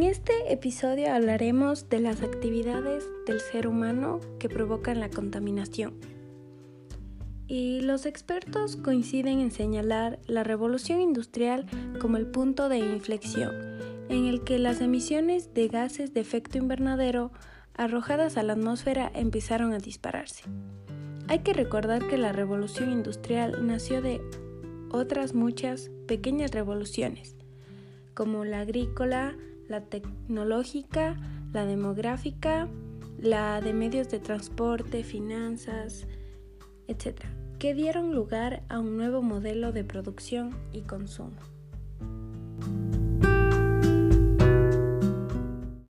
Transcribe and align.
este 0.00 0.32
episodio 0.50 1.12
hablaremos 1.12 1.90
de 1.90 2.00
las 2.00 2.22
actividades 2.22 3.04
del 3.26 3.40
ser 3.40 3.66
humano 3.66 4.20
que 4.38 4.48
provocan 4.48 4.98
la 4.98 5.10
contaminación. 5.10 6.00
Y 7.46 7.82
los 7.82 8.06
expertos 8.06 8.76
coinciden 8.76 9.40
en 9.40 9.50
señalar 9.50 10.18
la 10.26 10.44
revolución 10.44 11.02
industrial 11.02 11.66
como 12.00 12.16
el 12.16 12.26
punto 12.26 12.70
de 12.70 12.78
inflexión 12.78 13.52
en 14.08 14.26
el 14.26 14.44
que 14.44 14.58
las 14.58 14.80
emisiones 14.80 15.52
de 15.52 15.68
gases 15.68 16.14
de 16.14 16.20
efecto 16.20 16.58
invernadero 16.58 17.30
arrojadas 17.74 18.36
a 18.36 18.42
la 18.42 18.54
atmósfera 18.54 19.10
empezaron 19.14 19.74
a 19.74 19.78
dispararse. 19.78 20.44
Hay 21.28 21.40
que 21.40 21.52
recordar 21.52 22.08
que 22.08 22.18
la 22.18 22.32
revolución 22.32 22.92
industrial 22.92 23.66
nació 23.66 24.00
de 24.00 24.22
otras 24.90 25.34
muchas 25.34 25.90
pequeñas 26.06 26.50
revoluciones, 26.52 27.36
como 28.14 28.44
la 28.44 28.60
agrícola, 28.60 29.36
la 29.68 29.82
tecnológica, 29.82 31.16
la 31.52 31.66
demográfica, 31.66 32.68
la 33.18 33.60
de 33.60 33.72
medios 33.72 34.08
de 34.10 34.18
transporte, 34.18 35.04
finanzas, 35.04 36.06
etc., 36.88 37.24
que 37.58 37.74
dieron 37.74 38.14
lugar 38.14 38.64
a 38.68 38.80
un 38.80 38.96
nuevo 38.96 39.22
modelo 39.22 39.72
de 39.72 39.84
producción 39.84 40.56
y 40.72 40.82
consumo. 40.82 41.38